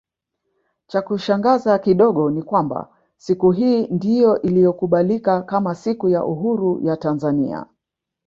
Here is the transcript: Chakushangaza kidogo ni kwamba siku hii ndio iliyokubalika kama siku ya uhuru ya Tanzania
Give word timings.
Chakushangaza 0.87 1.79
kidogo 1.79 2.31
ni 2.31 2.43
kwamba 2.43 2.89
siku 3.17 3.51
hii 3.51 3.87
ndio 3.87 4.41
iliyokubalika 4.41 5.41
kama 5.41 5.75
siku 5.75 6.09
ya 6.09 6.25
uhuru 6.25 6.79
ya 6.83 6.97
Tanzania 6.97 7.65